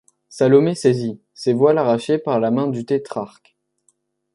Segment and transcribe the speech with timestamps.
[0.29, 3.55] Salomé saisie, ses voiles arrachés par la main du tétrarque.